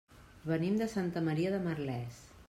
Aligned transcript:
Venim 0.51 0.79
de 0.79 0.87
Santa 0.93 1.23
Maria 1.27 1.51
de 1.57 1.59
Merlès. 1.67 2.23